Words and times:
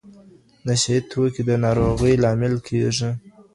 نشه 0.65 0.89
یې 0.95 0.99
توکي 1.09 1.41
د 1.47 1.51
ناروغۍ 1.65 2.13
لامل 2.23 2.53
کېږي. 2.67 3.09